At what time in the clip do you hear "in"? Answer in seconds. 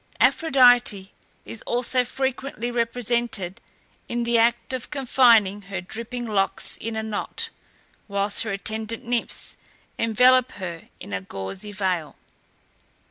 4.09-4.23, 6.77-6.95, 10.99-11.13